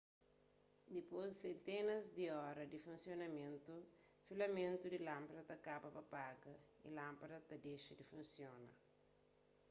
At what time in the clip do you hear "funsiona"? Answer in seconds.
8.11-8.71